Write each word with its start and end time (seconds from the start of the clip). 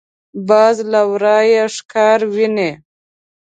باز 0.47 0.77
له 0.91 1.01
ورايه 1.11 1.63
ښکار 1.75 2.19
ویني 2.33 2.71